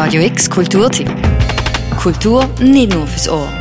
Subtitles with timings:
[0.00, 1.10] Radio X Kulturtipp.
[2.00, 3.52] Kultur nicht nur fürs Ohr.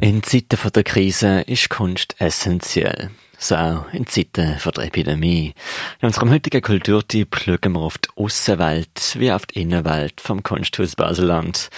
[0.00, 3.10] In Zeiten der Krise ist Kunst essentiell.
[3.38, 5.54] So auch in Zeiten der Epidemie.
[6.00, 10.96] In unserem heutigen Kulturtipp schauen wir auf die Aussenwelt wie auf die Innenwelt vom Kunsthaus
[10.96, 11.70] Baseland.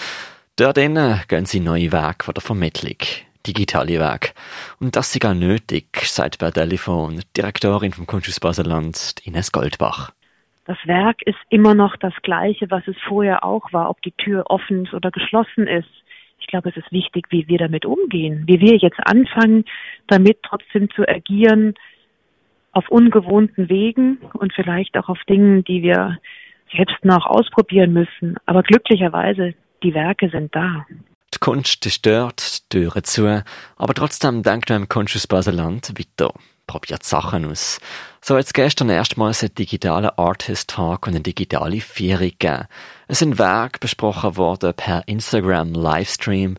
[0.57, 2.97] Dort innen gehen sie neue Wege der Vermittlung
[3.47, 4.33] digitale Weg.
[4.81, 10.13] Und das ist gar nötig, sagt per Telefon Direktorin vom Kunsthaus Baseland, Ines Goldbach.
[10.67, 14.45] Das Werk ist immer noch das gleiche, was es vorher auch war, ob die Tür
[14.49, 15.89] offen oder geschlossen ist.
[16.39, 19.65] Ich glaube, es ist wichtig, wie wir damit umgehen, wie wir jetzt anfangen,
[20.07, 21.75] damit trotzdem zu agieren
[22.73, 26.19] auf ungewohnten Wegen und vielleicht auch auf Dingen, die wir
[26.75, 28.37] selbst noch ausprobieren müssen.
[28.47, 30.85] Aber glücklicherweise, die Werke sind da.
[31.35, 33.45] Die Kunst ist dort, Türen zu,
[33.77, 36.33] aber trotzdem denkt man im Kunsthaus Baseland weiter
[36.67, 37.79] probiert Sachen aus.
[38.21, 42.65] So hat es gestern erstmals einen digitalen Artist Talk und eine digitale Ferie gegeben.
[43.09, 46.57] Es sind Werke besprochen worden per Instagram Livestream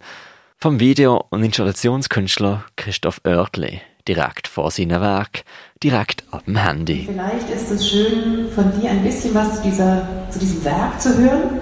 [0.57, 3.81] vom Video- und Installationskünstler Christoph Oertli.
[4.07, 5.43] Direkt vor seinem Werk,
[5.81, 7.07] direkt ab dem Handy.
[7.07, 11.17] Vielleicht ist es schön, von dir ein bisschen was zu, dieser, zu diesem Werk zu
[11.17, 11.59] hören,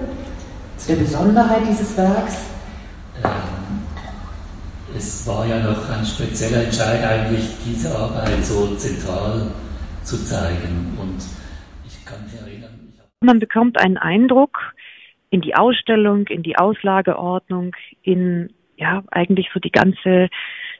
[0.76, 2.36] zu der Besonderheit dieses Werks.
[4.96, 9.50] Es war ja noch ein spezieller Entscheid, eigentlich diese Arbeit so zentral
[10.04, 10.96] zu zeigen.
[11.00, 11.18] Und
[11.84, 12.92] ich kann mich erinnern.
[13.20, 14.72] Man bekommt einen Eindruck
[15.30, 20.28] in die Ausstellung, in die Auslageordnung, in ja eigentlich so die ganze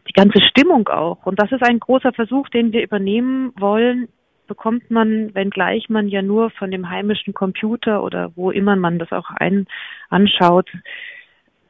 [0.06, 1.26] die ganze Stimmung auch.
[1.26, 4.08] Und das ist ein großer Versuch, den wir übernehmen wollen.
[4.46, 9.10] Bekommt man, wenngleich man ja nur von dem heimischen Computer oder wo immer man das
[9.12, 9.66] auch ein
[10.10, 10.70] anschaut,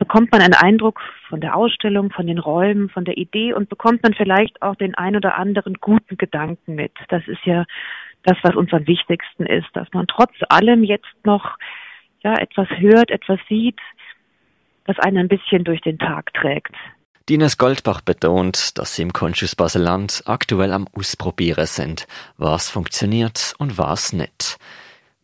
[0.05, 4.03] bekommt man einen Eindruck von der Ausstellung, von den Räumen, von der Idee und bekommt
[4.03, 6.93] man vielleicht auch den ein oder anderen guten Gedanken mit.
[7.09, 7.65] Das ist ja
[8.23, 11.57] das, was uns am wichtigsten ist, dass man trotz allem jetzt noch
[12.23, 13.81] ja etwas hört, etwas sieht,
[14.85, 16.75] das einen ein bisschen durch den Tag trägt.
[17.31, 22.07] Dines Goldbach betont, dass sie im Kunsthaus Baseland aktuell am Ausprobieren sind,
[22.37, 24.59] was funktioniert und was nicht.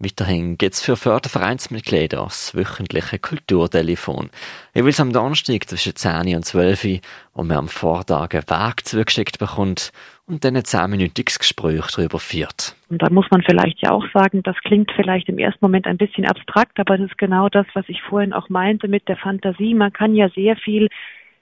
[0.02, 4.30] Weiterhin gibt's für Fördervereinsmitglieder das wöchentliche Kulturtelefon.
[4.74, 7.02] Jeweils am Donnerstag zwischen 10 und 12
[7.34, 9.92] wo man am Vortag einen Weg zugeschickt bekommt
[10.26, 12.76] und dann ein zehnminütiges Gespräch darüber führt.
[12.88, 15.98] Und da muss man vielleicht ja auch sagen, das klingt vielleicht im ersten Moment ein
[15.98, 19.74] bisschen abstrakt, aber das ist genau das, was ich vorhin auch meinte mit der Fantasie.
[19.74, 20.88] Man kann ja sehr viel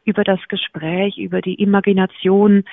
[0.04, 2.64] über das Gespräch, über die Imagination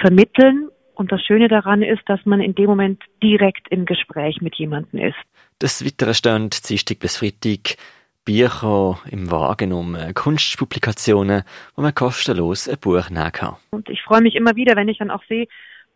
[0.00, 4.56] vermitteln und das Schöne daran ist, dass man in dem Moment direkt im Gespräch mit
[4.56, 5.16] jemandem ist.
[5.62, 7.76] Des Weiteren stehen Dienstag bis Freitag
[8.24, 11.44] Bücher im Wagen um äh, Kunstpublikationen,
[11.76, 13.56] wo man kostenlos ein Buch nehmen kann.
[13.70, 15.46] Und ich freue mich immer wieder, wenn ich dann auch sehe,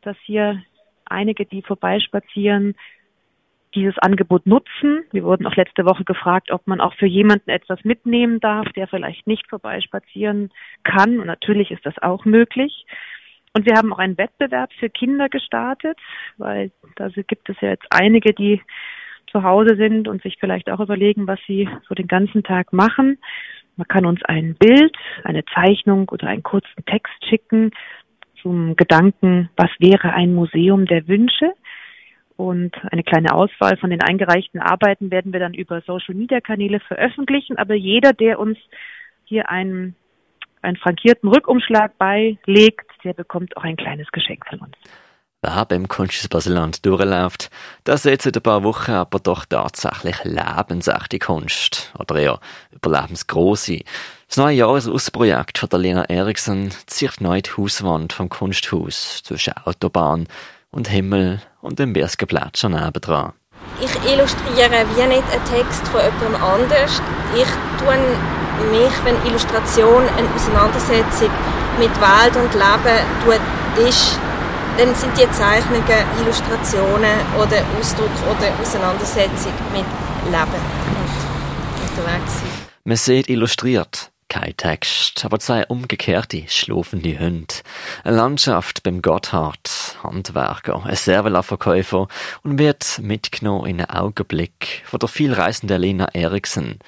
[0.02, 0.62] dass hier
[1.04, 2.74] einige, die vorbeispazieren,
[3.74, 5.04] dieses Angebot nutzen.
[5.10, 8.86] Wir wurden auch letzte Woche gefragt, ob man auch für jemanden etwas mitnehmen darf, der
[8.86, 10.50] vielleicht nicht vorbeispazieren
[10.84, 11.18] kann.
[11.18, 12.86] Und natürlich ist das auch möglich.
[13.54, 15.98] Und wir haben auch einen Wettbewerb für Kinder gestartet,
[16.38, 18.62] weil da gibt es ja jetzt einige, die
[19.30, 23.18] zu Hause sind und sich vielleicht auch überlegen, was sie so den ganzen Tag machen.
[23.76, 27.70] Man kann uns ein Bild, eine Zeichnung oder einen kurzen Text schicken
[28.40, 31.52] zum Gedanken, was wäre ein Museum der Wünsche?
[32.36, 36.80] Und eine kleine Auswahl von den eingereichten Arbeiten werden wir dann über Social Media Kanäle
[36.80, 37.56] veröffentlichen.
[37.56, 38.58] Aber jeder, der uns
[39.24, 39.94] hier einen,
[40.62, 44.76] einen frankierten Rückumschlag beilegt, der bekommt auch ein kleines Geschenk von uns.
[45.44, 47.50] Wer beim Kunsthaus Baseland durchläuft,
[47.82, 51.92] das sieht seit ein paar Wochen aber doch tatsächlich lebensechte Kunst.
[51.98, 53.80] Oder eher überlebensgroße.
[54.28, 60.28] Das neue Jahresausprojekt von der Lena Eriksson zieht neu die Hauswand vom Kunsthaus zwischen Autobahn
[60.70, 63.32] und Himmel und dem Bergeplätscher nebendran.
[63.80, 67.02] Ich illustriere wie nicht einen Text von jemandem anders.
[67.34, 67.48] Ich
[67.78, 67.98] tue
[68.70, 71.30] mich, wenn Illustration eine Auseinandersetzung
[71.78, 74.18] mit Welt und Leben tut, ist,
[74.78, 75.84] dann sind die Zeichnungen
[76.22, 79.84] Illustrationen oder Ausdruck oder Auseinandersetzung mit
[80.26, 82.32] Leben und unterwegs.
[82.84, 87.54] Man sieht illustriert, kein Text, aber zwei umgekehrte, schlafende Hunde.
[88.02, 92.08] Eine Landschaft beim Gotthard, Handwerker, ein Servela-Verkäufer
[92.42, 96.78] und wird mitgenommen in einen Augenblick von der vielreisenden Lena Eriksen,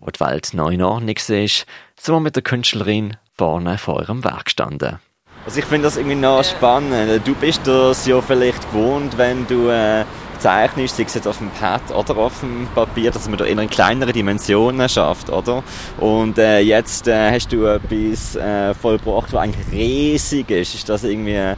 [0.00, 1.66] wo die Welt neu in Ordnung ist,
[1.98, 4.98] so mit der Künstlerin vorne vor ihrem Werk gestanden.
[5.46, 7.26] Also ich finde das irgendwie noch spannend.
[7.26, 10.04] Du bist das ja vielleicht gewohnt, wenn du äh,
[10.38, 13.70] zeichnest, sei es jetzt auf dem Pad oder auf dem Papier, dass man da in
[13.70, 15.62] kleineren Dimensionen schafft, oder?
[15.98, 20.74] Und äh, jetzt äh, hast du etwas äh, vollbracht, was eigentlich riesig ist.
[20.74, 21.54] Ist das irgendwie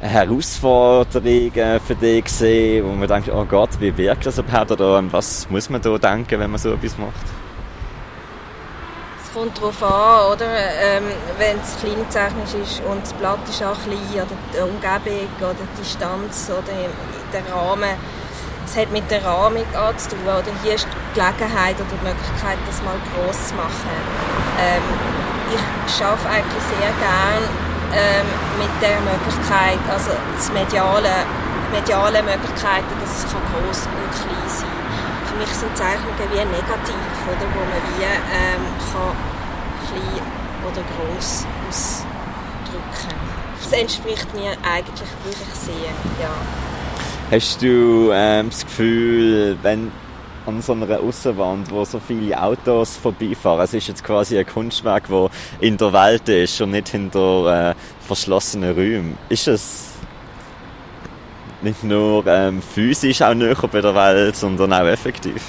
[0.00, 4.70] Herausforderungen für dich gesehen, wo man denkt, oh Gott, wie wirkt das überhaupt?
[4.70, 7.26] Oder was muss man da denken, wenn man so etwas macht?
[9.38, 10.50] Kommt darauf an, oder?
[10.50, 11.04] Ähm,
[11.38, 15.78] wenn es kleinzeichnisch ist und das Blatt ist auch klein, oder die Umgebung, oder die
[15.78, 16.74] Distanz, oder
[17.30, 17.94] der Rahmen.
[18.66, 19.62] Es hat mit der Rahmung
[19.96, 23.94] zu tun, oder hier ist die Gelegenheit oder die Möglichkeit, das mal gross zu machen.
[24.58, 24.82] Ähm,
[25.54, 27.46] ich arbeite eigentlich sehr gerne
[27.94, 28.26] ähm,
[28.58, 31.14] mit der Möglichkeit, also das mediale,
[31.70, 34.87] mediale Möglichkeiten, dass es gross und klein sein kann.
[35.38, 39.16] Mich sind Zeichnungen wie negativ, oder, wo man wie ähm, kann
[39.86, 40.26] klein
[40.66, 43.14] oder gross ausdrücken.
[43.62, 46.30] Das entspricht mir eigentlich wirklich sehr, ja.
[47.30, 49.92] Hast du ähm, das Gefühl, wenn
[50.48, 53.60] an so einer Außenwand, wo so viele Autos vorbeifahren.
[53.60, 55.28] Es ist jetzt quasi ein Kunstwerk, wo
[55.60, 59.18] in der Welt ist und nicht hinter äh, verschlossenen Räumen.
[59.28, 59.97] Ist es
[61.62, 65.42] nicht nur ähm, physisch auch näher bei der Welt, sondern auch effektiv?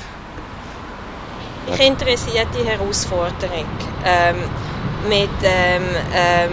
[1.70, 3.66] Mich interessiert die Herausforderung
[4.04, 4.36] ähm,
[5.08, 5.84] mit, ähm,
[6.14, 6.52] ähm,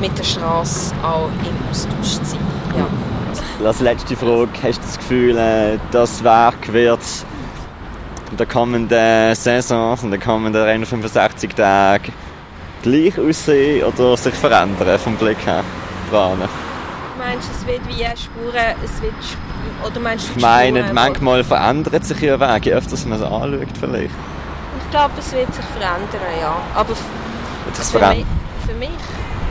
[0.00, 2.40] mit der Straße auch im Austausch zu sein.
[2.76, 3.66] Ja.
[3.66, 7.00] Als letzte Frage, hast du das Gefühl, äh, das Werk wird
[8.30, 12.12] in der kommenden Saison, in den kommenden 165 Tagen
[12.82, 15.64] gleich aussehen oder sich verändern vom Blick her?
[16.10, 16.48] Dran?
[17.28, 19.12] Meinst du, es wird wie Spuren, es wird
[19.84, 23.22] oder meinst du Ich meine, Spuren, manchmal verändert sich ja Weg, je öfter man es
[23.22, 24.14] anschaut vielleicht.
[24.78, 26.56] Ich glaube, es wird sich verändern, ja.
[26.74, 27.02] Aber für,
[28.08, 28.24] mich,
[28.66, 28.88] für mich,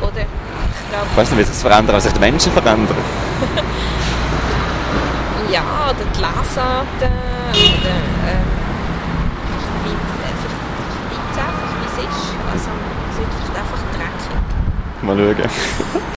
[0.01, 0.21] oder?
[0.21, 2.97] Ich, glaub, ich weiß nicht, wie sich das verändert, aber sich die Menschen verändern.
[5.51, 7.11] ja, oder die Lesarten,
[7.51, 7.89] oder...
[7.89, 7.91] Äh,
[15.03, 16.11] Mal schauen.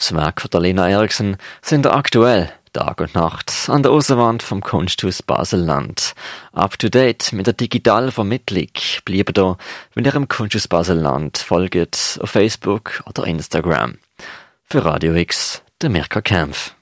[0.00, 4.62] Das Werk von der Lena Eriksen sind aktuell Tag und Nacht an der Außenwand vom
[4.62, 6.14] Kunsthaus Baselland.
[6.52, 8.68] Up to date mit der digitalen Vermittlung
[9.04, 9.58] bleiben da,
[9.94, 13.98] wenn ihr im Kunsthaus Baselland folgt auf Facebook oder Instagram.
[14.64, 16.74] Für Radio X, der Mirka Kempf.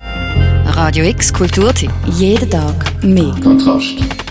[0.67, 1.91] Radio X Kulturtipp.
[2.06, 3.35] Jeden Tag mehr.
[3.43, 4.27] Kontrast.